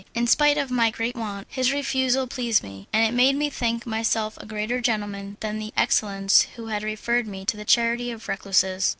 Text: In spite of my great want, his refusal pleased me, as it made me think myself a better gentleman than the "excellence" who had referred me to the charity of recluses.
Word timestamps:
In 0.15 0.25
spite 0.25 0.57
of 0.57 0.71
my 0.71 0.89
great 0.89 1.15
want, 1.15 1.45
his 1.47 1.71
refusal 1.71 2.25
pleased 2.25 2.63
me, 2.63 2.87
as 2.91 3.07
it 3.09 3.13
made 3.13 3.35
me 3.35 3.51
think 3.51 3.85
myself 3.85 4.35
a 4.41 4.47
better 4.47 4.81
gentleman 4.81 5.37
than 5.41 5.59
the 5.59 5.71
"excellence" 5.77 6.47
who 6.55 6.69
had 6.73 6.81
referred 6.81 7.27
me 7.27 7.45
to 7.45 7.55
the 7.55 7.65
charity 7.65 8.09
of 8.09 8.27
recluses. 8.27 8.89